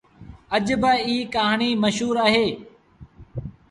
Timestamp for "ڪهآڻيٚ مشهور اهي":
1.33-2.47